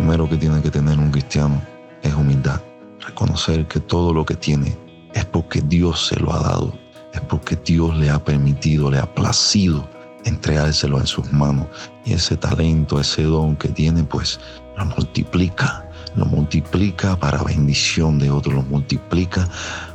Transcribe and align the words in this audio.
primero 0.00 0.26
que 0.26 0.38
tiene 0.38 0.62
que 0.62 0.70
tener 0.70 0.98
un 0.98 1.10
cristiano 1.10 1.60
es 2.02 2.14
humildad. 2.14 2.58
Reconocer 3.00 3.68
que 3.68 3.80
todo 3.80 4.14
lo 4.14 4.24
que 4.24 4.34
tiene 4.34 4.74
es 5.12 5.26
porque 5.26 5.60
Dios 5.60 6.06
se 6.06 6.18
lo 6.18 6.32
ha 6.32 6.38
dado, 6.38 6.72
es 7.12 7.20
porque 7.20 7.54
Dios 7.54 7.94
le 7.98 8.08
ha 8.08 8.18
permitido, 8.18 8.90
le 8.90 8.98
ha 8.98 9.14
placido 9.14 9.86
entregárselo 10.24 10.98
en 10.98 11.06
sus 11.06 11.30
manos. 11.34 11.66
Y 12.06 12.14
ese 12.14 12.34
talento, 12.38 12.98
ese 12.98 13.24
don 13.24 13.56
que 13.56 13.68
tiene, 13.68 14.02
pues 14.02 14.40
lo 14.78 14.86
multiplica, 14.86 15.86
lo 16.16 16.24
multiplica 16.24 17.14
para 17.16 17.42
bendición 17.42 18.18
de 18.18 18.30
otros, 18.30 18.54
lo 18.54 18.62
multiplica 18.62 19.46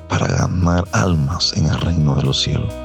para 0.07 0.27
ganar 0.27 0.83
almas 0.91 1.51
en 1.57 1.65
el 1.65 1.81
reino 1.81 2.13
de 2.13 2.21
los 2.21 2.39
cielos. 2.39 2.84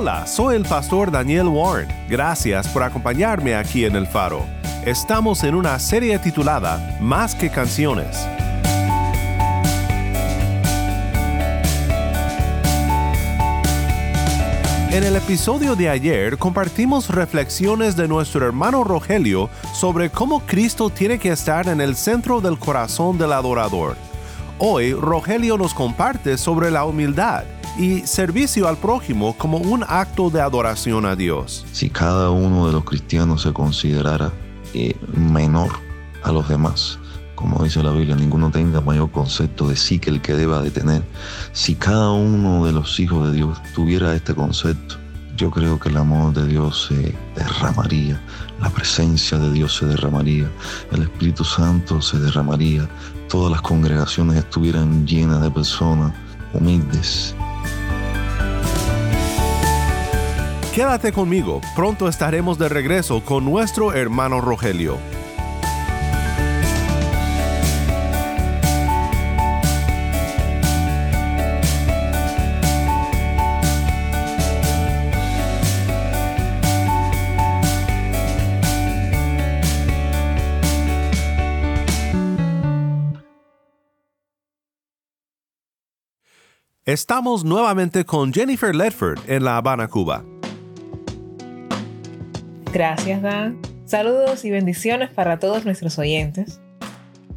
Hola, 0.00 0.28
soy 0.28 0.54
el 0.54 0.62
pastor 0.62 1.10
Daniel 1.10 1.48
Warren. 1.48 1.88
Gracias 2.08 2.68
por 2.68 2.84
acompañarme 2.84 3.56
aquí 3.56 3.84
en 3.84 3.96
El 3.96 4.06
Faro. 4.06 4.46
Estamos 4.86 5.42
en 5.42 5.56
una 5.56 5.76
serie 5.80 6.16
titulada 6.20 6.96
Más 7.00 7.34
que 7.34 7.50
canciones. 7.50 8.16
En 14.92 15.02
el 15.02 15.16
episodio 15.16 15.74
de 15.74 15.88
ayer 15.88 16.38
compartimos 16.38 17.08
reflexiones 17.08 17.96
de 17.96 18.06
nuestro 18.06 18.46
hermano 18.46 18.84
Rogelio 18.84 19.50
sobre 19.74 20.10
cómo 20.10 20.46
Cristo 20.46 20.90
tiene 20.90 21.18
que 21.18 21.30
estar 21.30 21.66
en 21.66 21.80
el 21.80 21.96
centro 21.96 22.40
del 22.40 22.56
corazón 22.56 23.18
del 23.18 23.32
adorador. 23.32 23.96
Hoy 24.60 24.92
Rogelio 24.92 25.56
nos 25.56 25.72
comparte 25.72 26.36
sobre 26.36 26.72
la 26.72 26.84
humildad 26.84 27.44
y 27.78 28.00
servicio 28.00 28.66
al 28.66 28.76
prójimo 28.76 29.36
como 29.38 29.58
un 29.58 29.84
acto 29.86 30.30
de 30.30 30.40
adoración 30.40 31.06
a 31.06 31.14
Dios. 31.14 31.64
Si 31.70 31.88
cada 31.90 32.30
uno 32.30 32.66
de 32.66 32.72
los 32.72 32.82
cristianos 32.82 33.42
se 33.42 33.52
considerara 33.52 34.32
eh, 34.74 34.96
menor 35.16 35.70
a 36.24 36.32
los 36.32 36.48
demás, 36.48 36.98
como 37.36 37.62
dice 37.62 37.84
la 37.84 37.92
Biblia, 37.92 38.16
ninguno 38.16 38.50
tenga 38.50 38.80
mayor 38.80 39.12
concepto 39.12 39.68
de 39.68 39.76
sí 39.76 40.00
que 40.00 40.10
el 40.10 40.20
que 40.20 40.34
deba 40.34 40.60
de 40.60 40.72
tener. 40.72 41.04
Si 41.52 41.76
cada 41.76 42.10
uno 42.10 42.66
de 42.66 42.72
los 42.72 42.98
hijos 42.98 43.28
de 43.28 43.36
Dios 43.36 43.62
tuviera 43.76 44.12
este 44.16 44.34
concepto, 44.34 44.96
yo 45.36 45.52
creo 45.52 45.78
que 45.78 45.88
el 45.88 45.96
amor 45.98 46.34
de 46.34 46.44
Dios 46.48 46.88
se 46.88 47.14
derramaría, 47.36 48.20
la 48.60 48.70
presencia 48.70 49.38
de 49.38 49.52
Dios 49.52 49.76
se 49.76 49.86
derramaría, 49.86 50.50
el 50.90 51.02
Espíritu 51.02 51.44
Santo 51.44 52.02
se 52.02 52.18
derramaría, 52.18 52.88
todas 53.28 53.52
las 53.52 53.60
congregaciones 53.62 54.36
estuvieran 54.36 55.06
llenas 55.06 55.42
de 55.42 55.50
personas 55.50 56.12
humildes, 56.52 57.34
Quédate 60.78 61.10
conmigo, 61.10 61.60
pronto 61.74 62.06
estaremos 62.06 62.56
de 62.56 62.68
regreso 62.68 63.24
con 63.24 63.44
nuestro 63.44 63.92
hermano 63.94 64.40
Rogelio. 64.40 64.96
Estamos 86.88 87.44
nuevamente 87.44 88.06
con 88.06 88.32
Jennifer 88.32 88.74
Ledford 88.74 89.18
en 89.28 89.44
La 89.44 89.58
Habana, 89.58 89.88
Cuba. 89.88 90.24
Gracias, 92.72 93.20
Dan. 93.20 93.58
Saludos 93.84 94.46
y 94.46 94.50
bendiciones 94.50 95.10
para 95.10 95.38
todos 95.38 95.66
nuestros 95.66 95.98
oyentes. 95.98 96.62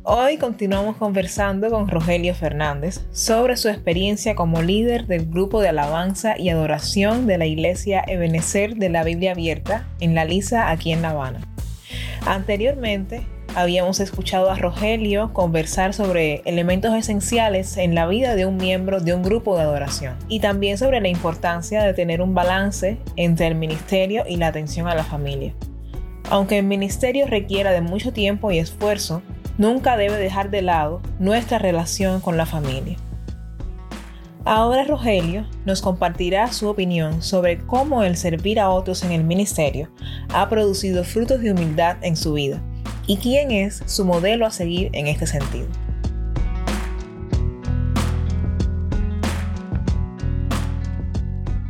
Hoy 0.04 0.38
continuamos 0.38 0.96
conversando 0.96 1.70
con 1.70 1.90
Rogelio 1.90 2.34
Fernández 2.34 3.06
sobre 3.12 3.58
su 3.58 3.68
experiencia 3.68 4.36
como 4.36 4.62
líder 4.62 5.06
del 5.06 5.26
grupo 5.26 5.60
de 5.60 5.68
alabanza 5.68 6.40
y 6.40 6.48
adoración 6.48 7.28
de 7.28 7.38
la 7.38 7.46
iglesia 7.46 8.06
Ebenecer 8.08 8.76
de 8.76 8.88
la 8.88 9.04
Biblia 9.04 9.34
Abierta 9.34 9.86
en 10.00 10.16
La 10.16 10.24
Lisa, 10.24 10.70
aquí 10.70 10.94
en 10.94 11.02
La 11.02 11.10
Habana. 11.10 11.42
Anteriormente, 12.26 13.28
habíamos 13.56 14.00
escuchado 14.00 14.50
a 14.50 14.56
Rogelio 14.56 15.34
conversar 15.34 15.94
sobre 15.94 16.42
elementos 16.46 16.94
esenciales 16.96 17.78
en 17.78 17.96
la 17.96 18.08
vida 18.08 18.36
de 18.36 18.46
un 18.46 18.58
miembro 18.58 19.02
de 19.02 19.14
un 19.14 19.24
grupo 19.24 19.56
de 19.56 19.64
adoración 19.64 20.16
y 20.28 20.40
también 20.40 20.78
sobre 20.78 21.02
la 21.02 21.10
importancia 21.10 21.84
de 21.84 21.94
tener 21.94 22.22
un 22.22 22.34
balance 22.34 22.98
entre 23.16 23.48
el 23.48 23.56
ministerio 23.56 24.24
y 24.28 24.38
la 24.38 24.48
atención 24.48 24.88
a 24.88 24.96
la 24.96 25.04
familia. 25.04 25.54
Aunque 26.30 26.60
el 26.60 26.66
ministerio 26.66 27.28
requiera 27.28 27.72
de 27.72 27.82
mucho 27.82 28.14
tiempo 28.14 28.52
y 28.52 28.60
esfuerzo, 28.60 29.22
nunca 29.58 29.98
debe 29.98 30.16
dejar 30.16 30.50
de 30.50 30.62
lado 30.62 31.02
nuestra 31.20 31.60
relación 31.60 32.22
con 32.22 32.38
la 32.38 32.46
familia. 32.46 32.98
Ahora 34.46 34.86
Rogelio 34.86 35.46
nos 35.66 35.82
compartirá 35.82 36.52
su 36.52 36.68
opinión 36.68 37.22
sobre 37.22 37.60
cómo 37.60 38.04
el 38.04 38.18
servir 38.18 38.60
a 38.60 38.70
otros 38.70 39.04
en 39.04 39.12
el 39.12 39.24
ministerio 39.24 39.92
ha 40.34 40.50
producido 40.50 41.04
frutos 41.04 41.42
de 41.42 41.52
humildad 41.52 41.98
en 42.02 42.16
su 42.16 42.34
vida 42.34 42.62
y 43.08 43.18
quién 43.18 43.52
es 43.52 43.84
su 43.86 44.06
modelo 44.06 44.46
a 44.46 44.52
seguir 44.52 44.90
en 44.94 45.08
este 45.08 45.28
sentido. 45.28 45.68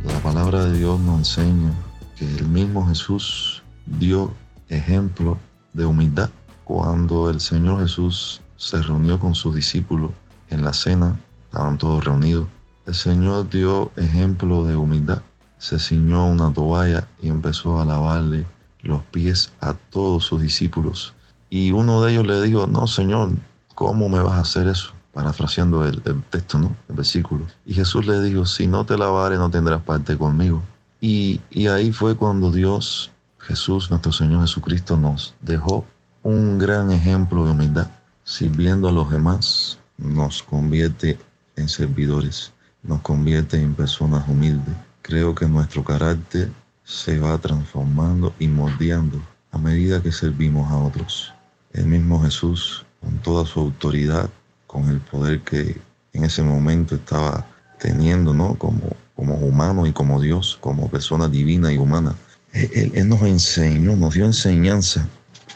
La 0.04 0.18
palabra 0.22 0.64
de 0.66 0.78
Dios 0.78 1.00
nos 1.00 1.18
enseña 1.18 1.72
que 2.16 2.24
el 2.24 2.46
mismo 2.48 2.86
Jesús 2.86 3.62
dio 3.86 4.32
ejemplo 4.68 5.38
de 5.72 5.86
humildad 5.86 6.30
cuando 6.64 7.30
el 7.30 7.40
Señor 7.40 7.80
Jesús 7.80 8.40
se 8.56 8.80
reunió 8.80 9.18
con 9.18 9.34
sus 9.34 9.54
discípulos 9.54 10.12
en 10.50 10.64
la 10.64 10.72
cena, 10.72 11.18
estaban 11.46 11.78
todos 11.78 12.04
reunidos. 12.04 12.46
El 12.86 12.94
Señor 12.94 13.48
dio 13.48 13.90
ejemplo 13.96 14.64
de 14.64 14.76
humildad, 14.76 15.22
se 15.58 15.78
ciñó 15.78 16.26
una 16.26 16.52
toalla 16.52 17.08
y 17.20 17.28
empezó 17.28 17.80
a 17.80 17.84
lavarle 17.84 18.46
los 18.82 19.02
pies 19.04 19.52
a 19.60 19.74
todos 19.74 20.24
sus 20.24 20.40
discípulos 20.42 21.14
y 21.54 21.70
uno 21.70 22.00
de 22.00 22.12
ellos 22.12 22.26
le 22.26 22.40
dijo, 22.40 22.66
no, 22.66 22.86
Señor, 22.86 23.32
¿cómo 23.74 24.08
me 24.08 24.20
vas 24.20 24.38
a 24.38 24.40
hacer 24.40 24.68
eso? 24.68 24.94
Parafraseando 25.12 25.84
el, 25.84 26.00
texto, 26.30 26.58
¿no? 26.58 26.74
El 26.88 26.96
versículo. 26.96 27.46
Y 27.66 27.74
Jesús 27.74 28.06
le 28.06 28.22
dijo, 28.22 28.46
si 28.46 28.66
no 28.66 28.86
te 28.86 28.96
lavare, 28.96 29.36
no 29.36 29.50
tendrás 29.50 29.82
parte 29.82 30.16
conmigo. 30.16 30.62
Y, 30.98 31.42
y 31.50 31.66
ahí 31.66 31.92
fue 31.92 32.16
cuando 32.16 32.50
Dios, 32.50 33.10
Jesús, 33.38 33.90
nuestro 33.90 34.12
Señor 34.12 34.40
Jesucristo, 34.40 34.96
nos 34.96 35.34
dejó 35.42 35.84
un 36.22 36.58
gran 36.58 36.90
ejemplo 36.90 37.44
de 37.44 37.50
humildad. 37.50 37.88
Sirviendo 38.24 38.88
a 38.88 38.92
los 38.92 39.10
demás, 39.10 39.78
nos 39.98 40.42
convierte 40.42 41.18
en 41.56 41.68
servidores, 41.68 42.50
nos 42.82 43.02
convierte 43.02 43.60
en 43.60 43.74
personas 43.74 44.26
humildes. 44.26 44.74
Creo 45.02 45.34
que 45.34 45.44
nuestro 45.44 45.84
carácter 45.84 46.50
se 46.82 47.18
va 47.18 47.36
transformando 47.36 48.32
y 48.38 48.48
moldeando 48.48 49.20
a 49.50 49.58
medida 49.58 50.02
que 50.02 50.12
servimos 50.12 50.72
a 50.72 50.78
otros. 50.78 51.34
El 51.72 51.86
mismo 51.86 52.22
Jesús, 52.22 52.84
con 53.00 53.18
toda 53.18 53.46
su 53.46 53.60
autoridad, 53.60 54.30
con 54.66 54.88
el 54.88 55.00
poder 55.00 55.40
que 55.40 55.80
en 56.12 56.24
ese 56.24 56.42
momento 56.42 56.94
estaba 56.94 57.46
teniendo, 57.78 58.34
¿no? 58.34 58.56
Como, 58.56 58.80
como 59.16 59.34
humano 59.36 59.86
y 59.86 59.92
como 59.92 60.20
Dios, 60.20 60.58
como 60.60 60.88
persona 60.90 61.28
divina 61.28 61.72
y 61.72 61.78
humana, 61.78 62.14
Él, 62.52 62.92
él 62.94 63.08
nos 63.08 63.22
enseñó, 63.22 63.96
nos 63.96 64.14
dio 64.14 64.24
enseñanza 64.24 65.08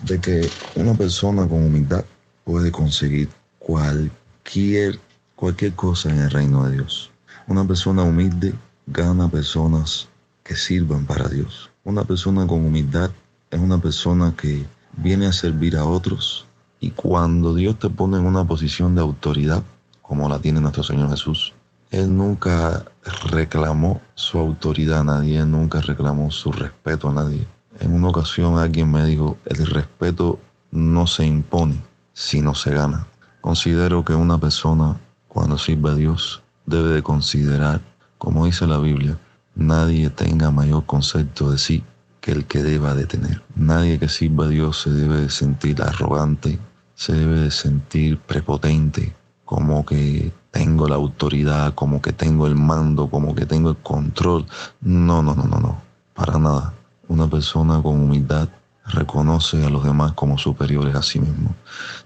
de 0.04 0.20
que 0.20 0.48
una 0.74 0.94
persona 0.94 1.46
con 1.46 1.62
humildad 1.64 2.04
puede 2.44 2.70
conseguir 2.70 3.28
cualquier, 3.58 4.98
cualquier 5.34 5.74
cosa 5.74 6.10
en 6.10 6.20
el 6.20 6.30
reino 6.30 6.64
de 6.66 6.76
Dios. 6.76 7.10
Una 7.46 7.66
persona 7.66 8.02
humilde 8.02 8.54
gana 8.86 9.28
personas 9.28 10.08
que 10.42 10.54
sirvan 10.56 11.04
para 11.06 11.28
Dios. 11.28 11.70
Una 11.84 12.04
persona 12.04 12.46
con 12.46 12.64
humildad 12.64 13.10
es 13.50 13.60
una 13.60 13.78
persona 13.78 14.34
que 14.36 14.64
viene 14.96 15.26
a 15.26 15.32
servir 15.32 15.76
a 15.76 15.84
otros 15.84 16.46
y 16.80 16.90
cuando 16.90 17.54
Dios 17.54 17.78
te 17.78 17.88
pone 17.88 18.18
en 18.18 18.26
una 18.26 18.44
posición 18.44 18.94
de 18.94 19.00
autoridad, 19.00 19.62
como 20.02 20.28
la 20.28 20.38
tiene 20.38 20.60
nuestro 20.60 20.82
Señor 20.82 21.10
Jesús, 21.10 21.54
Él 21.90 22.16
nunca 22.16 22.84
reclamó 23.30 24.00
su 24.14 24.38
autoridad 24.38 25.00
a 25.00 25.04
nadie, 25.04 25.44
nunca 25.44 25.80
reclamó 25.80 26.30
su 26.30 26.52
respeto 26.52 27.08
a 27.08 27.12
nadie. 27.12 27.46
En 27.80 27.92
una 27.92 28.08
ocasión 28.08 28.58
alguien 28.58 28.90
me 28.90 29.04
dijo, 29.04 29.36
el 29.46 29.66
respeto 29.66 30.38
no 30.70 31.06
se 31.06 31.26
impone, 31.26 31.82
sino 32.12 32.54
se 32.54 32.72
gana. 32.72 33.06
Considero 33.40 34.04
que 34.04 34.14
una 34.14 34.38
persona 34.38 34.98
cuando 35.28 35.58
sirve 35.58 35.90
a 35.90 35.94
Dios 35.94 36.42
debe 36.66 36.90
de 36.90 37.02
considerar, 37.02 37.80
como 38.18 38.46
dice 38.46 38.66
la 38.66 38.78
Biblia, 38.78 39.18
nadie 39.54 40.10
tenga 40.10 40.50
mayor 40.50 40.84
concepto 40.86 41.50
de 41.50 41.58
sí 41.58 41.84
que 42.26 42.32
el 42.32 42.44
que 42.46 42.60
deba 42.60 42.92
de 42.92 43.06
tener. 43.06 43.40
Nadie 43.54 44.00
que 44.00 44.08
sirva 44.08 44.46
a 44.46 44.48
Dios 44.48 44.82
se 44.82 44.90
debe 44.90 45.20
de 45.20 45.30
sentir 45.30 45.80
arrogante, 45.80 46.58
se 46.96 47.12
debe 47.12 47.38
de 47.38 47.52
sentir 47.52 48.18
prepotente, 48.18 49.14
como 49.44 49.86
que 49.86 50.32
tengo 50.50 50.88
la 50.88 50.96
autoridad, 50.96 51.74
como 51.74 52.02
que 52.02 52.12
tengo 52.12 52.48
el 52.48 52.56
mando, 52.56 53.08
como 53.08 53.32
que 53.32 53.46
tengo 53.46 53.70
el 53.70 53.76
control. 53.76 54.44
No, 54.80 55.22
no, 55.22 55.36
no, 55.36 55.44
no, 55.44 55.60
no, 55.60 55.80
para 56.14 56.36
nada. 56.36 56.74
Una 57.06 57.30
persona 57.30 57.80
con 57.80 58.00
humildad 58.00 58.48
reconoce 58.86 59.64
a 59.64 59.70
los 59.70 59.84
demás 59.84 60.10
como 60.14 60.36
superiores 60.36 60.96
a 60.96 61.02
sí 61.02 61.20
mismo. 61.20 61.54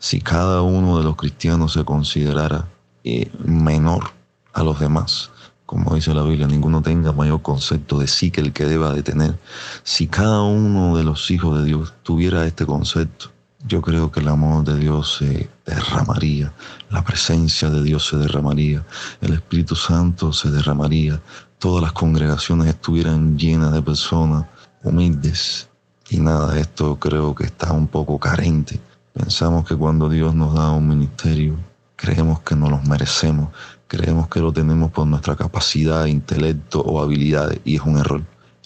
Si 0.00 0.20
cada 0.20 0.60
uno 0.60 0.98
de 0.98 1.04
los 1.04 1.16
cristianos 1.16 1.72
se 1.72 1.84
considerara 1.86 2.68
eh, 3.04 3.32
menor 3.42 4.10
a 4.52 4.62
los 4.64 4.78
demás, 4.80 5.30
como 5.70 5.94
dice 5.94 6.12
la 6.12 6.24
Biblia, 6.24 6.48
ninguno 6.48 6.82
tenga 6.82 7.12
mayor 7.12 7.42
concepto 7.42 8.00
de 8.00 8.08
sí 8.08 8.32
que 8.32 8.40
el 8.40 8.52
que 8.52 8.64
deba 8.64 8.92
de 8.92 9.04
tener. 9.04 9.38
Si 9.84 10.08
cada 10.08 10.42
uno 10.42 10.96
de 10.96 11.04
los 11.04 11.30
hijos 11.30 11.60
de 11.60 11.64
Dios 11.64 11.94
tuviera 12.02 12.44
este 12.44 12.66
concepto, 12.66 13.30
yo 13.68 13.80
creo 13.80 14.10
que 14.10 14.18
el 14.18 14.26
amor 14.26 14.64
de 14.64 14.76
Dios 14.76 15.18
se 15.18 15.48
derramaría, 15.64 16.52
la 16.90 17.04
presencia 17.04 17.70
de 17.70 17.84
Dios 17.84 18.04
se 18.08 18.16
derramaría, 18.16 18.84
el 19.20 19.34
Espíritu 19.34 19.76
Santo 19.76 20.32
se 20.32 20.50
derramaría, 20.50 21.22
todas 21.60 21.84
las 21.84 21.92
congregaciones 21.92 22.66
estuvieran 22.66 23.38
llenas 23.38 23.72
de 23.72 23.80
personas 23.80 24.46
humildes. 24.82 25.68
Y 26.08 26.18
nada, 26.18 26.58
esto 26.58 26.98
creo 26.98 27.32
que 27.32 27.44
está 27.44 27.70
un 27.70 27.86
poco 27.86 28.18
carente. 28.18 28.80
Pensamos 29.12 29.68
que 29.68 29.76
cuando 29.76 30.08
Dios 30.08 30.34
nos 30.34 30.52
da 30.52 30.72
un 30.72 30.88
ministerio, 30.88 31.54
creemos 31.94 32.40
que 32.40 32.56
no 32.56 32.68
los 32.68 32.82
merecemos, 32.88 33.50
creemos 33.90 34.28
que 34.28 34.38
lo 34.38 34.52
tenemos 34.52 34.92
por 34.92 35.04
nuestra 35.04 35.34
capacidad, 35.34 36.06
intelecto 36.06 36.80
o 36.80 37.02
habilidades, 37.02 37.58
y 37.64 37.74
es 37.74 37.82
un 37.82 37.98
error. 37.98 38.22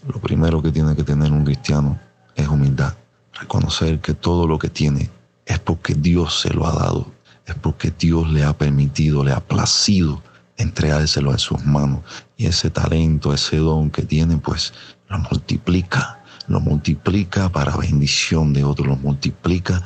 Lo 0.07 0.21
primero 0.21 0.61
que 0.61 0.71
tiene 0.71 0.95
que 0.95 1.03
tener 1.03 1.33
un 1.33 1.47
cristiano 1.47 1.99
es 2.37 2.47
humildad. 2.47 2.93
Reconocer 3.33 4.01
que 4.01 4.13
todo 4.13 4.47
lo 4.47 4.59
que 4.59 4.69
tiene 4.69 5.11
es 5.47 5.59
porque 5.59 5.95
Dios 5.95 6.41
se 6.43 6.53
lo 6.53 6.67
ha 6.67 6.73
dado, 6.73 7.07
es 7.47 7.55
porque 7.55 7.91
Dios 7.99 8.31
le 8.31 8.45
ha 8.45 8.53
permitido, 8.53 9.25
le 9.25 9.33
ha 9.33 9.41
placido 9.41 10.23
entregárselo 10.59 11.33
en 11.33 11.39
sus 11.39 11.65
manos. 11.65 12.01
Y 12.37 12.45
ese 12.45 12.69
talento, 12.69 13.33
ese 13.33 13.57
don 13.57 13.89
que 13.89 14.03
tiene, 14.03 14.37
pues 14.37 14.75
lo 15.09 15.19
multiplica, 15.21 16.23
lo 16.49 16.61
multiplica 16.61 17.49
para 17.49 17.79
bendición 17.79 18.53
de 18.53 18.63
otros, 18.63 18.89
lo 18.89 18.97
multiplica 18.97 19.83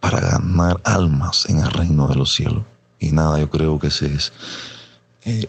para 0.00 0.18
ganar 0.18 0.80
almas 0.84 1.44
en 1.50 1.58
el 1.58 1.70
reino 1.70 2.08
de 2.08 2.14
los 2.14 2.32
cielos. 2.32 2.62
Y 2.98 3.12
nada, 3.12 3.38
yo 3.38 3.50
creo 3.50 3.78
que 3.78 3.88
ese 3.88 4.14
es 4.14 4.32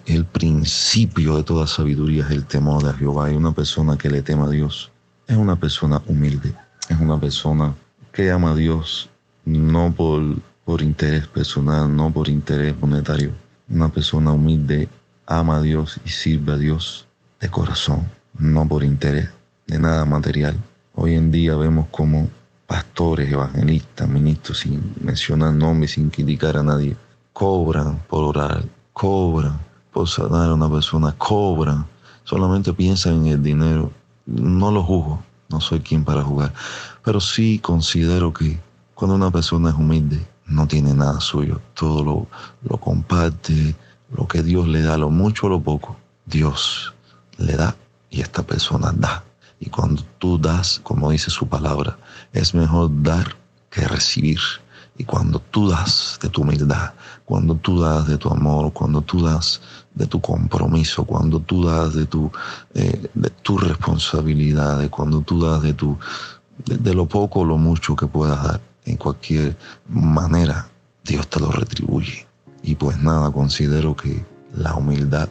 el 0.05 0.25
principio 0.25 1.37
de 1.37 1.43
toda 1.43 1.65
sabiduría, 1.65 2.25
es 2.25 2.31
el 2.31 2.45
temor 2.45 2.83
de 2.83 2.93
Jehová. 2.93 3.31
Y 3.31 3.35
una 3.35 3.51
persona 3.51 3.97
que 3.97 4.09
le 4.09 4.21
tema 4.21 4.45
a 4.45 4.49
Dios 4.49 4.91
es 5.27 5.37
una 5.37 5.55
persona 5.55 6.01
humilde, 6.07 6.53
es 6.89 6.99
una 6.99 7.19
persona 7.19 7.73
que 8.11 8.31
ama 8.31 8.51
a 8.51 8.55
Dios 8.55 9.09
no 9.45 9.93
por, 9.95 10.21
por 10.65 10.81
interés 10.81 11.27
personal, 11.27 11.95
no 11.95 12.11
por 12.11 12.27
interés 12.27 12.75
monetario. 12.79 13.31
Una 13.69 13.89
persona 13.89 14.31
humilde 14.31 14.89
ama 15.25 15.57
a 15.57 15.61
Dios 15.61 15.99
y 16.03 16.09
sirve 16.09 16.53
a 16.53 16.57
Dios 16.57 17.07
de 17.39 17.49
corazón 17.49 18.07
no 18.37 18.67
por 18.67 18.83
interés 18.83 19.29
de 19.67 19.79
nada 19.79 20.05
material. 20.05 20.57
Hoy 20.95 21.15
en 21.15 21.31
día 21.31 21.55
vemos 21.55 21.87
como 21.91 22.29
pastores, 22.67 23.31
evangelistas, 23.31 24.07
ministros, 24.07 24.59
sin 24.59 24.93
mencionar 25.01 25.53
nombres, 25.53 25.91
sin 25.91 26.09
criticar 26.09 26.57
a 26.57 26.63
nadie, 26.63 26.95
cobran 27.33 27.99
por 28.07 28.23
orar, 28.23 28.63
cobran 28.93 29.69
por 29.91 30.07
sanar 30.07 30.50
a 30.50 30.53
una 30.53 30.69
persona, 30.69 31.15
cobran, 31.18 31.86
solamente 32.24 32.74
piensan 32.74 33.25
en 33.25 33.27
el 33.27 33.44
dinero. 33.44 33.91
No 34.25 34.71
lo 34.71 34.83
juzgo, 34.83 35.24
no 35.50 35.59
soy 35.59 35.80
quien 35.80 36.03
para 36.03 36.24
jugar, 36.24 36.53
pero 37.03 37.19
sí 37.19 37.59
considero 37.59 38.31
que 38.33 38.59
cuando 38.94 39.15
una 39.15 39.31
persona 39.31 39.69
es 39.69 39.75
humilde, 39.75 40.25
no 40.45 40.68
tiene 40.68 40.94
nada 40.94 41.19
suyo, 41.21 41.62
todo 41.74 42.03
lo, 42.03 42.27
lo 42.63 42.77
comparte, 42.77 43.75
lo 44.12 44.27
que 44.27 44.44
Dios 44.44 44.68
le 44.68 44.81
da, 44.81 44.97
lo 44.97 45.09
mucho 45.09 45.47
o 45.47 45.50
lo 45.50 45.62
poco, 45.62 45.95
Dios 46.25 46.94
le 47.38 47.56
da 47.56 47.75
y 48.09 48.21
esta 48.21 48.44
persona 48.44 48.92
da. 48.95 49.24
Y 49.59 49.69
cuando 49.69 50.03
tú 50.18 50.38
das, 50.38 50.80
como 50.83 51.12
dice 51.12 51.30
su 51.30 51.47
palabra, 51.47 51.97
es 52.33 52.53
mejor 52.53 52.89
dar 53.03 53.35
que 53.69 53.88
recibir. 53.88 54.39
Y 54.99 55.05
cuando 55.05 55.39
tú 55.39 55.69
das 55.69 56.19
de 56.21 56.27
tu 56.27 56.41
humildad, 56.41 56.91
cuando 57.23 57.55
tú 57.55 57.79
das 57.79 58.05
de 58.05 58.17
tu 58.17 58.29
amor, 58.29 58.73
cuando 58.73 59.01
tú 59.01 59.23
das 59.23 59.61
de 59.95 60.05
tu 60.05 60.19
compromiso, 60.19 61.05
cuando 61.05 61.39
tú 61.39 61.63
das 61.63 61.93
de 61.93 62.05
tu, 62.05 62.29
eh, 62.73 63.09
de 63.13 63.29
tu 63.29 63.57
responsabilidad, 63.57 64.89
cuando 64.89 65.21
tú 65.21 65.39
das 65.39 65.61
de, 65.61 65.73
tu, 65.73 65.97
de 66.65 66.93
lo 66.93 67.05
poco 67.05 67.39
o 67.39 67.45
lo 67.45 67.57
mucho 67.57 67.95
que 67.95 68.07
puedas 68.07 68.43
dar, 68.43 68.59
en 68.83 68.97
cualquier 68.97 69.55
manera, 69.87 70.67
Dios 71.05 71.29
te 71.29 71.39
lo 71.39 71.49
retribuye. 71.49 72.27
Y 72.61 72.75
pues 72.75 73.01
nada, 73.01 73.31
considero 73.31 73.95
que 73.95 74.25
la 74.53 74.75
humildad, 74.75 75.29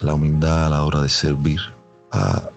la 0.00 0.12
humildad 0.12 0.66
a 0.66 0.68
la 0.68 0.84
hora 0.84 1.00
de 1.00 1.08
servir, 1.08 1.60
ha, 2.12 2.50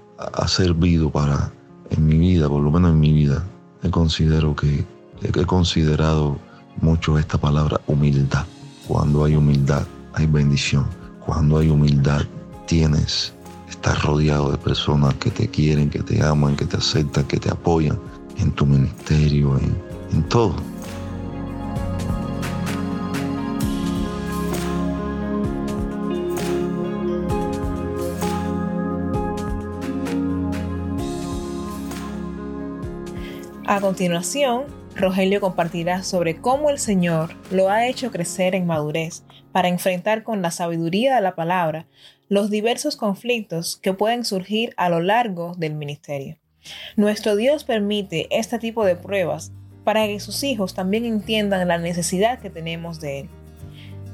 servido 0.50 1.09
para, 1.09 1.53
en 1.89 2.06
mi 2.06 2.17
vida, 2.17 2.50
por 2.50 2.61
lo 2.61 2.69
menos 2.69 2.91
en 2.91 3.00
mi 3.00 3.13
vida, 3.13 3.41
he 3.81 3.89
considero 3.89 4.54
que 4.54 4.83
he 5.21 5.45
considerado 5.45 6.37
mucho 6.81 7.18
esta 7.18 7.38
palabra 7.38 7.80
humildad. 7.88 8.45
Cuando 8.88 9.24
hay 9.24 9.36
humildad, 9.36 9.86
hay 10.14 10.26
bendición. 10.26 10.86
Cuando 11.26 11.57
hay 11.57 11.69
humildad, 11.69 12.21
tienes, 12.68 13.33
estás 13.69 14.04
rodeado 14.04 14.52
de 14.52 14.57
personas 14.57 15.14
que 15.16 15.30
te 15.30 15.48
quieren, 15.48 15.90
que 15.90 16.00
te 16.00 16.24
aman, 16.24 16.56
que 16.56 16.66
te 16.66 16.78
aceptan, 16.78 17.26
que 17.26 17.38
te 17.38 17.50
apoyan 17.50 18.00
en 18.38 18.52
tu 18.52 18.66
ministerio, 18.66 19.57
en, 19.57 19.78
en 20.12 20.24
todo. 20.24 20.56
A 33.66 33.80
continuación, 33.80 34.64
Rogelio 34.99 35.39
compartirá 35.39 36.03
sobre 36.03 36.41
cómo 36.41 36.69
el 36.69 36.77
Señor 36.77 37.29
lo 37.51 37.69
ha 37.69 37.87
hecho 37.87 38.11
crecer 38.11 38.53
en 38.53 38.68
madurez 38.68 39.23
para 39.53 39.69
enfrentar 39.69 40.23
con 40.23 40.41
la 40.41 40.51
sabiduría 40.51 41.15
de 41.15 41.21
la 41.21 41.35
palabra 41.35 41.87
los 42.27 42.49
diversos 42.49 42.97
conflictos 42.97 43.77
que 43.77 43.94
pueden 43.94 44.25
surgir 44.25 44.73
a 44.75 44.89
lo 44.89 44.99
largo 44.99 45.56
del 45.57 45.73
ministerio. 45.73 46.37
Nuestro 46.97 47.37
Dios 47.37 47.63
permite 47.63 48.27
este 48.29 48.59
tipo 48.59 48.83
de 48.83 48.97
pruebas 48.97 49.53
para 49.85 50.06
que 50.06 50.19
sus 50.19 50.44
hijos 50.44 50.73
también 50.73 51.06
entiendan 51.06 51.68
la 51.69 51.77
necesidad 51.77 52.39
que 52.39 52.49
tenemos 52.49 52.99
de 52.99 53.21
Él. 53.21 53.29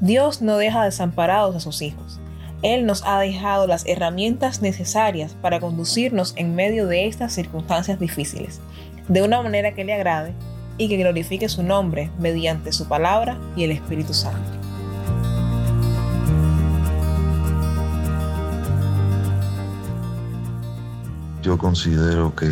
Dios 0.02 0.44
no 0.44 0.58
deja 0.58 0.86
desamparados 0.86 1.56
a 1.56 1.60
sus 1.60 1.82
hijos. 1.82 2.20
Él 2.62 2.86
nos 2.86 3.04
ha 3.06 3.20
dejado 3.20 3.66
las 3.66 3.88
herramientas 3.88 4.62
necesarias 4.62 5.36
para 5.42 5.60
conducirnos 5.60 6.34
en 6.38 6.54
medio 6.54 6.86
de 6.86 7.08
estas 7.08 7.34
circunstancias 7.34 8.00
difíciles 8.00 8.62
de 9.08 9.22
una 9.24 9.42
manera 9.42 9.74
que 9.74 9.84
le 9.84 9.94
agrade 9.94 10.34
y 10.78 10.88
que 10.88 10.98
glorifique 10.98 11.50
su 11.50 11.64
nombre 11.64 12.12
mediante 12.20 12.72
su 12.72 12.88
palabra 12.88 13.38
y 13.56 13.64
el 13.64 13.72
Espíritu 13.72 14.14
Santo. 14.14 14.52
Yo 21.42 21.58
considero 21.58 22.36
que 22.36 22.52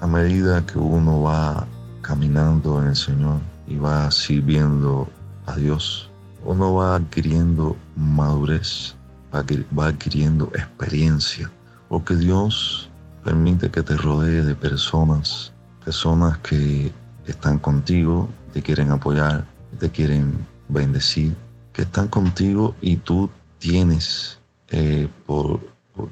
a 0.00 0.06
medida 0.06 0.64
que 0.66 0.78
uno 0.78 1.22
va 1.22 1.66
caminando 2.02 2.80
en 2.82 2.88
el 2.88 2.96
Señor 2.96 3.40
y 3.66 3.76
va 3.76 4.10
sirviendo 4.10 5.08
a 5.46 5.56
Dios, 5.56 6.10
uno 6.44 6.74
va 6.74 6.96
adquiriendo 6.96 7.76
madurez, 7.96 8.94
va 9.32 9.86
adquiriendo 9.86 10.50
experiencia, 10.54 11.50
porque 11.88 12.14
Dios 12.14 12.90
Permite 13.26 13.72
que 13.72 13.82
te 13.82 13.96
rodee 13.96 14.44
de 14.44 14.54
personas, 14.54 15.52
personas 15.84 16.38
que 16.38 16.92
están 17.26 17.58
contigo, 17.58 18.28
te 18.52 18.62
quieren 18.62 18.90
apoyar, 18.90 19.46
te 19.78 19.90
quieren 19.90 20.46
bendecir, 20.68 21.34
que 21.72 21.82
están 21.82 22.08
contigo 22.08 22.74
y 22.80 22.96
tú 22.96 23.30
tienes, 23.58 24.38
eh, 24.68 25.08
por, 25.26 25.60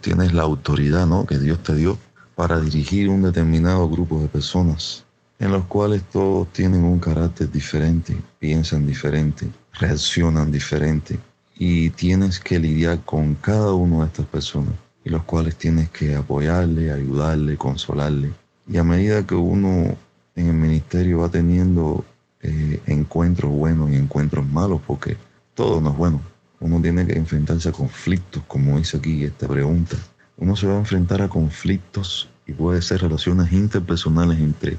tienes 0.01 0.33
la 0.33 0.43
autoridad 0.43 1.07
¿no? 1.07 1.27
que 1.27 1.39
Dios 1.39 1.63
te 1.63 1.75
dio 1.75 1.99
para 2.35 2.61
dirigir 2.61 3.09
un 3.09 3.23
determinado 3.23 3.89
grupo 3.89 4.21
de 4.21 4.29
personas 4.29 5.05
en 5.39 5.53
los 5.53 5.65
cuales 5.67 6.03
todos 6.05 6.53
tienen 6.53 6.85
un 6.85 6.99
carácter 6.99 7.51
diferente, 7.51 8.17
piensan 8.39 8.87
diferente, 8.87 9.49
reaccionan 9.75 10.51
diferente 10.51 11.19
y 11.57 11.91
tienes 11.91 12.41
que 12.41 12.59
lidiar 12.59 13.05
con 13.05 13.35
cada 13.35 13.73
una 13.73 14.01
de 14.01 14.07
estas 14.07 14.27
personas 14.27 14.75
y 15.05 15.11
los 15.11 15.23
cuales 15.25 15.57
tienes 15.57 15.91
que 15.91 16.15
apoyarle, 16.15 16.93
ayudarle, 16.93 17.57
consolarle. 17.57 18.33
Y 18.67 18.79
a 18.79 18.85
medida 18.85 19.27
que 19.27 19.35
uno 19.35 19.97
en 20.37 20.49
el 20.49 20.55
ministerio 20.55 21.21
va 21.21 21.29
teniendo 21.29 22.05
eh, 22.43 22.81
encuentros 22.87 23.51
buenos 23.51 23.91
y 23.91 23.97
encuentros 23.97 24.47
malos, 24.47 24.81
porque 24.87 25.17
todo 25.55 25.81
no 25.81 25.91
es 25.91 25.97
bueno, 25.97 26.21
uno 26.61 26.81
tiene 26.81 27.07
que 27.07 27.19
enfrentarse 27.19 27.69
a 27.69 27.73
conflictos, 27.73 28.43
como 28.47 28.79
dice 28.79 28.97
aquí 28.97 29.25
esta 29.25 29.47
pregunta. 29.47 29.97
Uno 30.37 30.57
se 30.57 30.67
va 30.67 30.75
a 30.75 30.79
enfrentar 30.79 31.23
a 31.23 31.29
conflictos 31.29 32.29
y 32.47 32.53
puede 32.53 32.83
ser 32.83 33.03
relaciones 33.03 33.53
interpersonales 33.53 34.39
entre, 34.39 34.79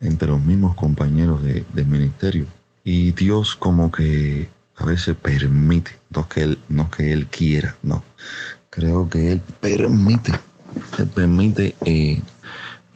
entre 0.00 0.28
los 0.28 0.40
mismos 0.42 0.74
compañeros 0.76 1.42
de, 1.42 1.64
del 1.72 1.86
ministerio. 1.86 2.46
Y 2.84 3.12
Dios 3.12 3.56
como 3.56 3.90
que 3.90 4.48
a 4.76 4.84
veces 4.84 5.16
permite, 5.16 5.92
no 6.10 6.28
que 6.28 6.42
Él, 6.42 6.58
no 6.68 6.90
que 6.90 7.12
él 7.12 7.26
quiera, 7.26 7.76
no. 7.82 8.04
Creo 8.70 9.08
que 9.08 9.32
Él 9.32 9.42
permite, 9.60 10.32
Él 10.98 11.06
permite 11.08 11.74
eh, 11.84 12.20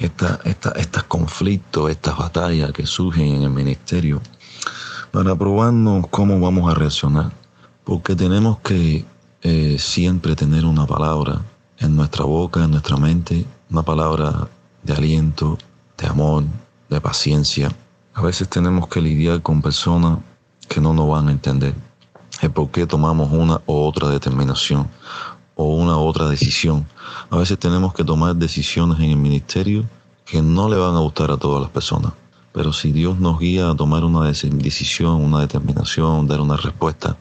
estos 0.00 1.04
conflictos, 1.04 1.90
estas 1.90 2.16
batallas 2.16 2.73
que 2.73 2.87
surgen 2.87 3.37
en 3.37 3.42
el 3.42 3.50
ministerio 3.50 4.21
para 5.12 5.37
probarnos 5.37 6.07
cómo 6.09 6.40
vamos 6.40 6.71
a 6.71 6.75
reaccionar. 6.75 7.33
Porque 7.85 8.14
tenemos 8.14 8.59
que 8.61 9.04
eh, 9.42 9.76
siempre 9.78 10.35
tener 10.35 10.64
una 10.64 10.87
palabra 10.87 11.42
en 11.78 11.97
nuestra 11.97 12.25
boca, 12.25 12.64
en 12.64 12.71
nuestra 12.71 12.97
mente, 12.97 13.45
una 13.71 13.83
palabra 13.83 14.49
de 14.83 14.92
aliento, 14.92 15.59
de 15.99 16.07
amor, 16.07 16.45
de 16.88 17.00
paciencia. 17.00 17.71
A 18.14 18.23
veces 18.23 18.49
tenemos 18.49 18.88
que 18.88 19.00
lidiar 19.00 19.42
con 19.42 19.61
personas 19.61 20.19
que 20.69 20.80
no 20.80 20.95
nos 20.95 21.09
van 21.09 21.28
a 21.28 21.33
entender 21.33 21.75
el 22.40 22.50
por 22.50 22.71
qué 22.71 22.87
tomamos 22.87 23.30
una 23.33 23.61
u 23.66 23.75
otra 23.75 24.09
determinación 24.09 24.88
o 25.61 25.64
una 25.64 25.99
otra 25.99 26.26
decisión. 26.26 26.87
A 27.29 27.37
veces 27.37 27.59
tenemos 27.59 27.93
que 27.93 28.02
tomar 28.02 28.35
decisiones 28.35 28.99
en 28.99 29.11
el 29.11 29.19
ministerio 29.19 29.85
que 30.25 30.40
no 30.40 30.71
le 30.71 30.76
van 30.76 30.95
a 30.95 31.00
gustar 31.00 31.31
a 31.31 31.37
todas 31.37 31.61
las 31.61 31.71
personas. 31.71 32.14
Pero 32.52 32.73
si 32.73 32.93
Dios 32.93 33.19
nos 33.21 33.38
guía 33.38 33.69
a 33.69 33.76
tomar 33.76 34.02
una 34.02 34.25
decisión, 34.25 35.21
una 35.21 35.40
determinación, 35.40 36.26
dar 36.26 36.40
una 36.40 36.57
respuesta, 36.57 37.14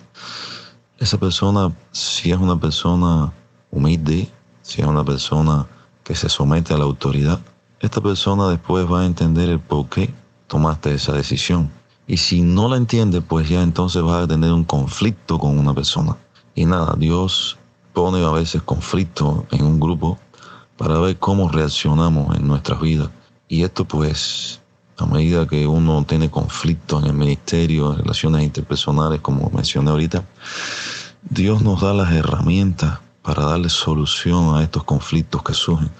esa 0.98 1.18
persona, 1.18 1.76
si 1.92 2.32
es 2.32 2.38
una 2.38 2.58
persona 2.58 3.34
humilde, 3.72 4.32
si 4.62 4.82
es 4.82 4.88
una 4.88 5.04
persona 5.04 5.68
que 6.06 6.16
se 6.16 6.30
somete 6.30 6.74
a 6.74 6.78
la 6.78 6.86
autoridad, 6.86 7.42
esta 7.82 8.00
persona 8.00 8.48
después 8.48 8.90
va 8.90 9.02
a 9.02 9.06
entender 9.06 9.50
el 9.50 9.60
por 9.60 9.90
qué 9.90 10.14
tomaste 10.48 10.94
esa 10.94 11.12
decisión. 11.12 11.70
Y 12.08 12.16
si 12.16 12.42
no 12.42 12.70
la 12.70 12.78
entiende, 12.78 13.20
pues 13.20 13.50
ya 13.50 13.62
entonces 13.62 14.02
va 14.02 14.24
a 14.24 14.28
tener 14.28 14.54
un 14.54 14.64
conflicto 14.64 15.38
con 15.38 15.60
una 15.60 15.74
persona. 15.74 16.16
Y 16.56 16.66
nada, 16.66 16.96
Dios 16.98 17.59
pone 18.00 18.26
a 18.26 18.32
veces 18.32 18.62
conflicto 18.62 19.46
en 19.52 19.66
un 19.66 19.80
grupo 19.80 20.18
para 20.78 20.98
ver 21.00 21.18
cómo 21.18 21.50
reaccionamos 21.50 22.38
en 22.38 22.48
nuestras 22.48 22.80
vidas. 22.80 23.10
Y 23.48 23.64
esto 23.64 23.86
pues, 23.86 24.62
a 24.98 25.06
medida 25.06 25.46
que 25.46 25.68
uno 25.68 26.06
tiene 26.06 26.30
conflicto 26.32 27.00
en 27.00 27.06
el 27.06 27.14
ministerio, 27.14 27.92
en 27.92 28.00
relaciones 28.00 28.44
interpersonales, 28.44 29.20
como 29.22 29.50
mencioné 29.50 29.92
ahorita, 29.92 30.24
Dios 31.30 31.62
nos 31.62 31.82
da 31.82 31.94
las 31.94 32.12
herramientas 32.14 33.00
para 33.22 33.44
darle 33.44 33.70
solución 33.70 34.56
a 34.56 34.64
estos 34.64 34.84
conflictos 34.86 35.44
que 35.44 35.54
surgen. 35.54 35.92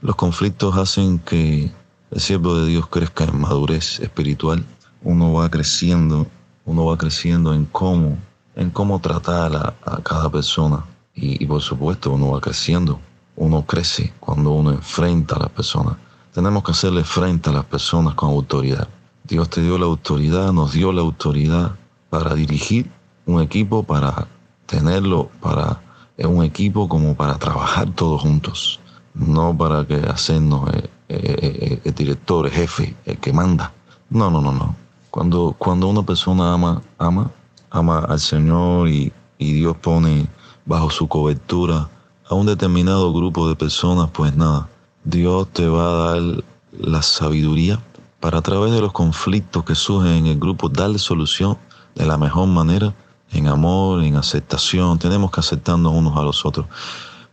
Los 0.00 0.16
conflictos 0.16 0.76
hacen 0.76 1.18
que 1.18 1.70
el 2.10 2.20
siervo 2.20 2.56
de 2.56 2.66
Dios 2.66 2.86
crezca 2.86 3.24
en 3.24 3.38
madurez 3.38 4.00
espiritual 4.00 4.64
uno 5.02 5.32
va 5.34 5.48
creciendo, 5.48 6.26
uno 6.64 6.86
va 6.86 6.98
creciendo 6.98 7.54
en 7.54 7.64
cómo, 7.66 8.18
en 8.56 8.70
cómo 8.70 9.00
tratar 9.00 9.54
a, 9.54 10.02
cada 10.02 10.28
persona. 10.30 10.84
Y, 11.16 11.46
por 11.46 11.62
supuesto 11.62 12.12
uno 12.12 12.32
va 12.32 12.40
creciendo, 12.40 13.00
uno 13.36 13.64
crece 13.64 14.12
cuando 14.20 14.50
uno 14.50 14.70
enfrenta 14.70 15.36
a 15.36 15.40
las 15.40 15.50
personas. 15.50 15.96
Tenemos 16.32 16.62
que 16.62 16.72
hacerle 16.72 17.04
frente 17.04 17.48
a 17.48 17.54
las 17.54 17.64
personas 17.64 18.14
con 18.14 18.28
autoridad. 18.30 18.86
Dios 19.24 19.48
te 19.48 19.62
dio 19.62 19.78
la 19.78 19.86
autoridad, 19.86 20.52
nos 20.52 20.72
dio 20.72 20.92
la 20.92 21.00
autoridad 21.00 21.74
para 22.10 22.34
dirigir 22.34 22.90
un 23.24 23.40
equipo, 23.40 23.82
para 23.82 24.28
tenerlo, 24.66 25.30
para 25.40 25.80
un 26.18 26.44
equipo 26.44 26.88
como 26.88 27.14
para 27.14 27.38
trabajar 27.38 27.90
todos 27.94 28.20
juntos, 28.20 28.78
no 29.14 29.56
para 29.56 29.86
que 29.86 29.96
hacernos 29.96 30.70
el, 31.08 31.80
el 31.82 31.94
director, 31.94 32.46
el 32.46 32.52
jefe, 32.52 32.94
el 33.06 33.18
que 33.18 33.32
manda. 33.32 33.72
No, 34.10 34.30
no, 34.30 34.40
no, 34.40 34.52
no. 34.52 34.76
Cuando, 35.10 35.54
cuando 35.58 35.88
una 35.88 36.02
persona 36.02 36.52
ama, 36.52 36.82
ama, 36.98 37.30
ama 37.70 38.00
al 38.00 38.20
Señor 38.20 38.88
y, 38.88 39.12
y 39.38 39.52
Dios 39.54 39.76
pone 39.78 40.28
bajo 40.66 40.90
su 40.90 41.08
cobertura 41.08 41.88
a 42.28 42.34
un 42.34 42.46
determinado 42.46 43.12
grupo 43.12 43.48
de 43.48 43.56
personas, 43.56 44.10
pues 44.12 44.36
nada, 44.36 44.68
Dios 45.04 45.48
te 45.52 45.68
va 45.68 45.88
a 45.88 46.14
dar 46.14 46.44
la 46.78 47.00
sabiduría 47.02 47.80
para 48.20 48.38
a 48.38 48.42
través 48.42 48.72
de 48.72 48.80
los 48.80 48.92
conflictos 48.92 49.64
que 49.64 49.74
surgen 49.74 50.12
en 50.12 50.26
el 50.26 50.38
grupo 50.38 50.68
darle 50.68 50.98
solución 50.98 51.56
de 51.94 52.04
la 52.04 52.18
mejor 52.18 52.48
manera, 52.48 52.92
en 53.30 53.46
amor, 53.46 54.02
en 54.02 54.16
aceptación. 54.16 54.98
Tenemos 54.98 55.30
que 55.30 55.40
aceptarnos 55.40 55.92
unos 55.92 56.16
a 56.16 56.22
los 56.22 56.44
otros. 56.44 56.66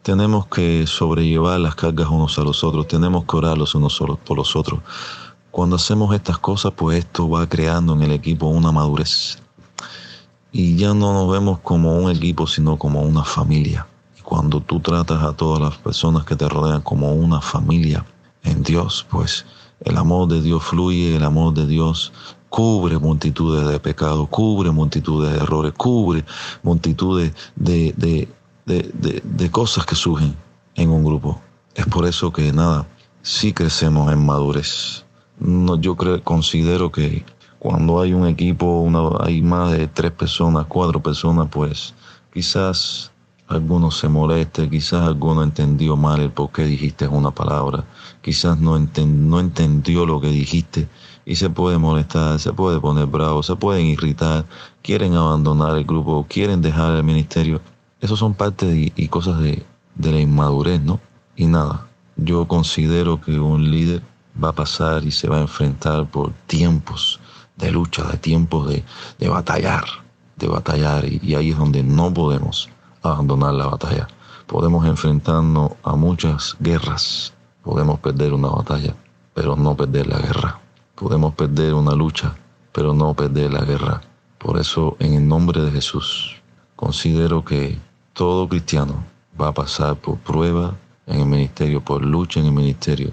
Tenemos 0.03 0.45
que 0.47 0.85
sobrellevar 0.85 1.59
las 1.59 1.75
cargas 1.75 2.09
unos 2.09 2.37
a 2.37 2.43
los 2.43 2.63
otros. 2.63 2.87
Tenemos 2.87 3.25
que 3.25 3.37
orar 3.37 3.57
los 3.57 3.73
unos 3.73 4.01
por 4.25 4.37
los 4.37 4.55
otros. 4.55 4.79
Cuando 5.49 5.75
hacemos 5.75 6.13
estas 6.13 6.37
cosas, 6.37 6.73
pues 6.75 6.99
esto 6.99 7.29
va 7.29 7.47
creando 7.47 7.93
en 7.93 8.03
el 8.03 8.11
equipo 8.11 8.47
una 8.47 8.71
madurez. 8.71 9.41
Y 10.53 10.77
ya 10.77 10.93
no 10.93 11.11
nos 11.11 11.29
vemos 11.29 11.59
como 11.59 11.97
un 11.97 12.09
equipo, 12.09 12.47
sino 12.47 12.77
como 12.77 13.01
una 13.01 13.25
familia. 13.25 13.85
Y 14.17 14.21
cuando 14.21 14.61
tú 14.61 14.79
tratas 14.79 15.21
a 15.21 15.33
todas 15.33 15.59
las 15.59 15.77
personas 15.77 16.23
que 16.23 16.37
te 16.37 16.47
rodean 16.47 16.81
como 16.81 17.11
una 17.13 17.41
familia 17.41 18.05
en 18.43 18.63
Dios, 18.63 19.05
pues 19.09 19.45
el 19.81 19.97
amor 19.97 20.29
de 20.29 20.41
Dios 20.41 20.63
fluye, 20.63 21.17
el 21.17 21.23
amor 21.25 21.53
de 21.53 21.67
Dios 21.67 22.13
cubre 22.47 22.97
multitudes 22.97 23.67
de 23.67 23.79
pecados, 23.79 24.29
cubre 24.29 24.71
multitudes 24.71 25.33
de 25.33 25.39
errores, 25.39 25.73
cubre 25.75 26.23
multitudes 26.61 27.33
de, 27.57 27.91
de, 27.97 28.29
de, 28.65 29.21
de, 29.23 29.51
cosas 29.51 29.85
que 29.85 29.95
surgen 29.95 30.37
en 30.75 30.89
un 30.89 31.03
grupo. 31.03 31.41
Es 31.75 31.87
por 31.87 32.05
eso 32.05 32.31
que 32.31 32.53
nada, 32.53 32.87
sí 33.23 33.51
crecemos 33.51 34.13
en 34.13 34.23
madurez 34.23 35.03
no, 35.39 35.79
yo 35.79 35.95
creo, 35.95 36.23
considero 36.23 36.91
que 36.91 37.25
cuando 37.63 38.01
hay 38.01 38.13
un 38.13 38.27
equipo, 38.27 38.81
una, 38.81 39.23
hay 39.25 39.41
más 39.41 39.71
de 39.71 39.87
tres 39.87 40.11
personas, 40.11 40.65
cuatro 40.67 41.01
personas, 41.01 41.47
pues 41.49 41.95
quizás 42.33 43.09
algunos 43.47 43.97
se 43.99 44.09
moleste, 44.09 44.69
quizás 44.69 45.07
alguno 45.07 45.43
entendió 45.43 45.95
mal 45.95 46.19
el 46.19 46.29
por 46.29 46.51
qué 46.51 46.65
dijiste 46.65 47.07
una 47.07 47.31
palabra, 47.31 47.85
quizás 48.21 48.59
no, 48.59 48.77
no 48.77 49.39
entendió 49.39 50.05
lo 50.05 50.19
que 50.19 50.27
dijiste 50.27 50.89
y 51.25 51.37
se 51.37 51.49
puede 51.49 51.77
molestar, 51.77 52.37
se 52.37 52.51
puede 52.51 52.81
poner 52.81 53.05
bravo, 53.05 53.41
se 53.41 53.55
pueden 53.55 53.85
irritar, 53.85 54.45
quieren 54.81 55.13
abandonar 55.13 55.77
el 55.77 55.85
grupo, 55.85 56.25
quieren 56.27 56.61
dejar 56.61 56.97
el 56.97 57.03
ministerio. 57.05 57.61
Esos 58.01 58.19
son 58.19 58.33
partes 58.33 58.91
y, 58.93 59.07
cosas 59.07 59.39
de, 59.39 59.65
de 59.95 60.11
la 60.11 60.19
inmadurez, 60.19 60.81
¿no? 60.81 60.99
Y 61.37 61.45
nada, 61.45 61.87
yo 62.17 62.45
considero 62.45 63.21
que 63.21 63.39
un 63.39 63.71
líder 63.71 64.01
va 64.43 64.49
a 64.49 64.53
pasar 64.53 65.05
y 65.05 65.11
se 65.11 65.29
va 65.29 65.37
a 65.37 65.41
enfrentar 65.41 66.11
por 66.11 66.33
tiempos 66.47 67.21
de 67.57 67.71
lucha, 67.71 68.03
de 68.03 68.17
tiempos 68.17 68.69
de, 68.69 68.83
de 69.19 69.29
batallar, 69.29 69.83
de 70.35 70.47
batallar. 70.47 71.05
Y, 71.05 71.35
ahí 71.35 71.51
es 71.51 71.57
donde 71.57 71.83
no 71.83 72.13
podemos 72.13 72.69
abandonar 73.01 73.53
la 73.53 73.67
batalla. 73.67 74.07
Podemos 74.47 74.85
enfrentarnos 74.85 75.71
a 75.83 75.95
muchas 75.95 76.55
guerras, 76.59 77.33
podemos 77.63 77.99
perder 77.99 78.33
una 78.33 78.49
batalla, 78.49 78.95
pero 79.33 79.55
no 79.55 79.75
perder 79.75 80.07
la 80.07 80.19
guerra. 80.19 80.59
Podemos 80.95 81.33
perder 81.33 81.73
una 81.73 81.93
lucha, 81.93 82.35
pero 82.71 82.93
no 82.93 83.13
perder 83.13 83.53
la 83.53 83.61
guerra. 83.65 84.01
Por 84.37 84.59
eso, 84.59 84.95
en 84.99 85.13
el 85.13 85.27
nombre 85.27 85.61
de 85.61 85.71
Jesús, 85.71 86.35
considero 86.75 87.43
que 87.43 87.77
todo 88.13 88.47
cristiano 88.47 89.03
va 89.39 89.47
a 89.47 89.53
pasar 89.53 89.95
por 89.95 90.17
prueba 90.19 90.75
en 91.07 91.21
el 91.21 91.25
ministerio, 91.25 91.81
por 91.81 92.03
lucha 92.03 92.39
en 92.39 92.47
el 92.47 92.51
ministerio, 92.51 93.11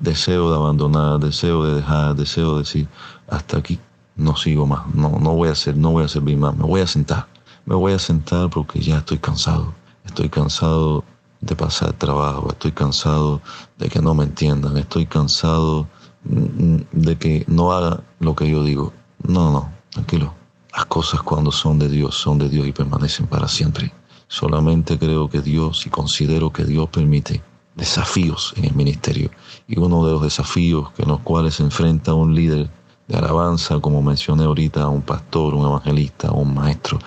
deseo 0.00 0.50
de 0.50 0.56
abandonar, 0.56 1.18
deseo 1.18 1.64
de 1.64 1.74
dejar, 1.74 2.14
deseo 2.14 2.54
de 2.54 2.58
decir, 2.60 2.88
hasta 3.28 3.58
aquí 3.58 3.78
no 4.16 4.36
sigo 4.36 4.66
más, 4.66 4.86
no, 4.94 5.10
no 5.20 5.34
voy 5.34 5.48
a 5.48 5.52
hacer, 5.52 5.76
no 5.76 5.92
voy 5.92 6.04
a 6.04 6.08
servir 6.08 6.36
más, 6.36 6.56
me 6.56 6.64
voy 6.64 6.80
a 6.80 6.86
sentar, 6.86 7.26
me 7.66 7.74
voy 7.74 7.92
a 7.92 7.98
sentar 7.98 8.50
porque 8.50 8.80
ya 8.80 8.98
estoy 8.98 9.18
cansado, 9.18 9.74
estoy 10.04 10.28
cansado 10.28 11.04
de 11.40 11.54
pasar 11.54 11.92
trabajo, 11.92 12.48
estoy 12.50 12.72
cansado 12.72 13.40
de 13.78 13.88
que 13.88 14.00
no 14.00 14.14
me 14.14 14.24
entiendan, 14.24 14.76
estoy 14.76 15.06
cansado 15.06 15.86
mm, 16.24 16.76
de 16.92 17.18
que 17.18 17.44
no 17.46 17.72
haga 17.72 18.02
lo 18.18 18.34
que 18.34 18.48
yo 18.50 18.64
digo. 18.64 18.92
No, 19.22 19.52
no, 19.52 19.72
tranquilo. 19.90 20.34
Las 20.74 20.86
cosas 20.86 21.22
cuando 21.22 21.50
son 21.52 21.78
de 21.78 21.88
Dios 21.88 22.14
son 22.14 22.38
de 22.38 22.48
Dios 22.48 22.66
y 22.66 22.72
permanecen 22.72 23.26
para 23.26 23.48
siempre. 23.48 23.92
Solamente 24.28 24.98
creo 24.98 25.28
que 25.28 25.40
Dios 25.40 25.86
y 25.86 25.90
considero 25.90 26.52
que 26.52 26.64
Dios 26.64 26.88
permite 26.90 27.42
desafíos 27.78 28.52
en 28.56 28.66
el 28.66 28.74
ministerio. 28.74 29.30
Y 29.66 29.78
uno 29.78 30.04
de 30.04 30.12
los 30.12 30.22
desafíos 30.22 30.90
que 30.92 31.06
los 31.06 31.20
cuales 31.20 31.54
se 31.54 31.62
enfrenta 31.62 32.12
un 32.12 32.34
líder 32.34 32.68
de 33.06 33.16
alabanza, 33.16 33.80
como 33.80 34.02
mencioné 34.02 34.44
ahorita, 34.44 34.86
un 34.88 35.00
pastor, 35.00 35.54
un 35.54 35.64
evangelista, 35.64 36.30
un 36.32 36.54
maestro, 36.54 36.98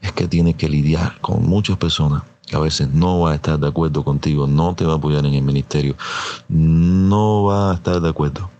es 0.00 0.10
que 0.12 0.26
tiene 0.26 0.54
que 0.54 0.68
lidiar 0.68 1.20
con 1.20 1.46
muchas 1.46 1.76
personas 1.76 2.22
que 2.46 2.56
a 2.56 2.60
veces 2.60 2.88
no 2.92 3.20
va 3.20 3.32
a 3.32 3.34
estar 3.36 3.58
de 3.58 3.68
acuerdo 3.68 4.04
contigo, 4.04 4.46
no 4.46 4.74
te 4.74 4.84
va 4.84 4.94
a 4.94 4.96
apoyar 4.96 5.24
en 5.26 5.34
el 5.34 5.42
ministerio, 5.42 5.96
no 6.48 7.44
va 7.44 7.72
a 7.72 7.74
estar 7.74 8.00
de 8.00 8.08
acuerdo 8.08 8.50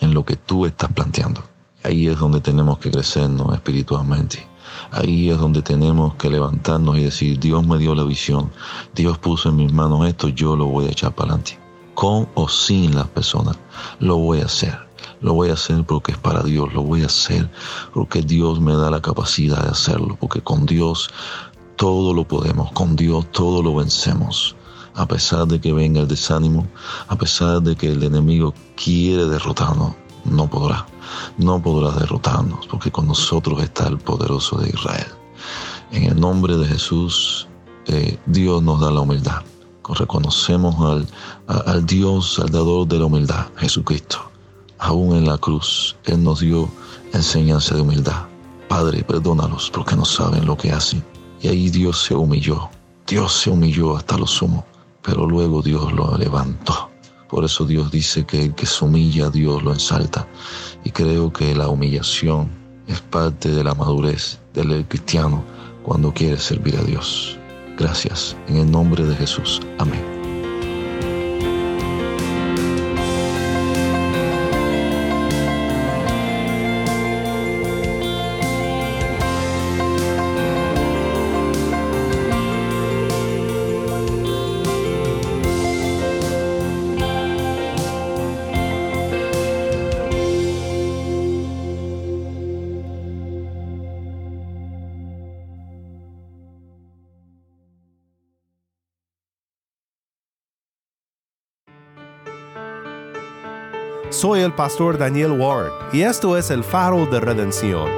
en 0.00 0.12
lo 0.12 0.24
que 0.24 0.36
tú 0.36 0.66
estás 0.66 0.92
planteando. 0.92 1.42
Ahí 1.82 2.08
es 2.08 2.18
donde 2.18 2.40
tenemos 2.40 2.78
que 2.78 2.90
crecernos 2.90 3.54
espiritualmente. 3.54 4.46
Ahí 4.96 5.28
es 5.28 5.38
donde 5.38 5.60
tenemos 5.60 6.14
que 6.14 6.30
levantarnos 6.30 6.96
y 6.96 7.02
decir, 7.02 7.40
Dios 7.40 7.66
me 7.66 7.78
dio 7.78 7.96
la 7.96 8.04
visión, 8.04 8.52
Dios 8.94 9.18
puso 9.18 9.48
en 9.48 9.56
mis 9.56 9.72
manos 9.72 10.06
esto, 10.06 10.28
yo 10.28 10.54
lo 10.54 10.66
voy 10.66 10.84
a 10.84 10.90
echar 10.90 11.12
para 11.12 11.32
adelante. 11.32 11.58
Con 11.94 12.28
o 12.34 12.48
sin 12.48 12.94
las 12.94 13.08
personas, 13.08 13.58
lo 13.98 14.18
voy 14.18 14.40
a 14.40 14.44
hacer. 14.44 14.78
Lo 15.20 15.34
voy 15.34 15.50
a 15.50 15.54
hacer 15.54 15.82
porque 15.82 16.12
es 16.12 16.18
para 16.18 16.44
Dios, 16.44 16.72
lo 16.72 16.82
voy 16.82 17.02
a 17.02 17.06
hacer 17.06 17.50
porque 17.92 18.22
Dios 18.22 18.60
me 18.60 18.72
da 18.76 18.88
la 18.88 19.02
capacidad 19.02 19.64
de 19.64 19.70
hacerlo, 19.70 20.16
porque 20.20 20.40
con 20.40 20.64
Dios 20.64 21.10
todo 21.74 22.14
lo 22.14 22.28
podemos, 22.28 22.70
con 22.70 22.94
Dios 22.94 23.26
todo 23.32 23.64
lo 23.64 23.74
vencemos. 23.74 24.54
A 24.94 25.08
pesar 25.08 25.48
de 25.48 25.60
que 25.60 25.72
venga 25.72 26.02
el 26.02 26.06
desánimo, 26.06 26.68
a 27.08 27.16
pesar 27.16 27.60
de 27.62 27.74
que 27.74 27.88
el 27.88 28.04
enemigo 28.04 28.54
quiere 28.76 29.26
derrotarnos, 29.26 29.94
no 30.24 30.48
podrá 30.48 30.86
no 31.38 31.60
podrá 31.60 31.90
derrotarnos, 31.92 32.66
porque 32.66 32.90
con 32.90 33.06
nosotros 33.06 33.62
está 33.62 33.88
el 33.88 33.98
poderoso 33.98 34.58
de 34.58 34.68
Israel. 34.68 35.06
En 35.92 36.04
el 36.04 36.20
nombre 36.20 36.56
de 36.56 36.66
Jesús, 36.66 37.46
eh, 37.86 38.18
Dios 38.26 38.62
nos 38.62 38.80
da 38.80 38.90
la 38.90 39.00
humildad. 39.00 39.42
Reconocemos 39.88 40.74
al, 40.80 41.06
al 41.66 41.84
Dios, 41.84 42.38
al 42.38 42.50
dador 42.50 42.88
de 42.88 42.98
la 42.98 43.04
humildad, 43.04 43.46
Jesucristo. 43.56 44.18
Aún 44.78 45.16
en 45.16 45.26
la 45.26 45.38
cruz, 45.38 45.96
Él 46.04 46.22
nos 46.22 46.40
dio 46.40 46.68
enseñanza 47.12 47.74
de 47.74 47.82
humildad. 47.82 48.24
Padre, 48.68 49.04
perdónalos 49.04 49.70
porque 49.70 49.94
no 49.94 50.04
saben 50.04 50.46
lo 50.46 50.56
que 50.56 50.72
hacen. 50.72 51.04
Y 51.40 51.48
ahí 51.48 51.68
Dios 51.68 52.02
se 52.02 52.14
humilló. 52.14 52.70
Dios 53.06 53.32
se 53.34 53.50
humilló 53.50 53.96
hasta 53.96 54.16
lo 54.16 54.26
sumo, 54.26 54.64
pero 55.02 55.26
luego 55.26 55.60
Dios 55.60 55.92
lo 55.92 56.16
levantó. 56.16 56.90
Por 57.34 57.44
eso 57.44 57.64
Dios 57.64 57.90
dice 57.90 58.24
que 58.24 58.44
el 58.44 58.54
que 58.54 58.64
se 58.64 58.84
humilla, 58.84 59.28
Dios 59.28 59.60
lo 59.64 59.72
ensalta. 59.72 60.24
Y 60.84 60.90
creo 60.90 61.32
que 61.32 61.52
la 61.52 61.66
humillación 61.66 62.48
es 62.86 63.00
parte 63.00 63.48
de 63.48 63.64
la 63.64 63.74
madurez 63.74 64.38
del 64.52 64.86
cristiano 64.86 65.42
cuando 65.82 66.14
quiere 66.14 66.38
servir 66.38 66.76
a 66.76 66.84
Dios. 66.84 67.36
Gracias. 67.76 68.36
En 68.46 68.58
el 68.58 68.70
nombre 68.70 69.04
de 69.04 69.16
Jesús. 69.16 69.60
Amén. 69.80 70.13
Soy 104.14 104.42
el 104.42 104.52
pastor 104.52 104.96
Daniel 104.96 105.32
Ward 105.32 105.72
y 105.92 106.02
esto 106.02 106.38
es 106.38 106.52
el 106.52 106.62
faro 106.62 107.04
de 107.04 107.18
redención. 107.18 107.90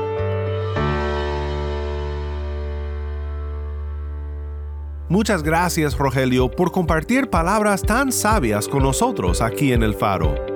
Muchas 5.11 5.43
gracias 5.43 5.97
Rogelio 5.99 6.51
por 6.51 6.73
compartir 6.73 7.29
palabras 7.29 7.83
tan 7.83 8.11
sabias 8.11 8.67
con 8.67 8.83
nosotros 8.83 9.43
aquí 9.43 9.75
en 9.75 9.83
el 9.83 9.93
faro. 9.93 10.56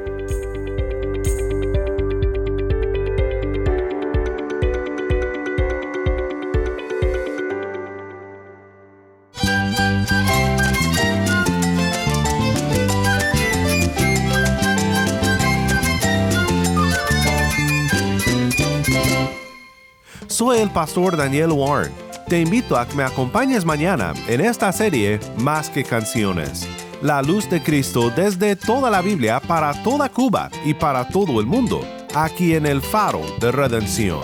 El 20.61 20.69
pastor 20.69 21.17
Daniel 21.17 21.53
Warren. 21.53 21.91
Te 22.27 22.39
invito 22.39 22.77
a 22.77 22.87
que 22.87 22.95
me 22.95 23.01
acompañes 23.01 23.65
mañana 23.65 24.13
en 24.27 24.41
esta 24.41 24.71
serie 24.71 25.19
Más 25.37 25.71
que 25.71 25.83
canciones. 25.83 26.67
La 27.01 27.23
luz 27.23 27.49
de 27.49 27.63
Cristo 27.63 28.11
desde 28.11 28.55
toda 28.55 28.91
la 28.91 29.01
Biblia 29.01 29.39
para 29.39 29.73
toda 29.81 30.07
Cuba 30.07 30.51
y 30.63 30.75
para 30.75 31.07
todo 31.07 31.39
el 31.39 31.47
mundo, 31.47 31.83
aquí 32.13 32.53
en 32.53 32.67
el 32.67 32.83
faro 32.83 33.21
de 33.39 33.51
redención. 33.51 34.21